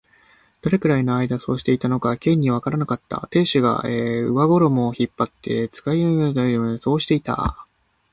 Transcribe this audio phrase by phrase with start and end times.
[0.63, 3.27] どれくらいのあいだそうしていたのか、Ｋ にはわからなかった。
[3.29, 7.67] 亭主が上衣を引っ張って、彼に使いの者がきた、というまで、そうしていた。